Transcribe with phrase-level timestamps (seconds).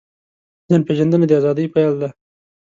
[0.69, 2.09] ځان پېژندنه د ازادۍ پیل دی.